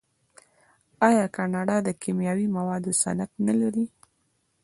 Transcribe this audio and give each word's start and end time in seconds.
آیا 1.07 1.25
کاناډا 1.35 1.77
د 1.83 1.89
کیمیاوي 2.01 2.47
موادو 2.57 2.91
صنعت 3.01 3.31
نلري؟ 3.47 3.85